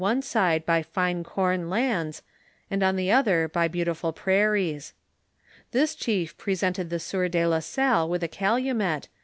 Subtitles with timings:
[0.03, 2.23] ie side by fine corn lands,
[2.71, 4.93] and on the other by beautifil prnnos.
[5.73, 9.07] This chief presented the sieur de la Salle with u >;alumet.